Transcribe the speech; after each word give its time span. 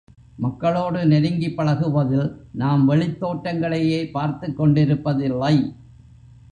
மக்களோடு 0.37 1.05
நெருங்கிப் 1.05 1.55
பழகுவதில் 1.55 2.31
நாம் 2.51 2.85
வெளித் 2.85 3.23
தோற்றங்களையே 3.23 4.11
பார்த்துக் 4.11 4.61
கொண்டிருப்பதில்லை. 4.61 5.55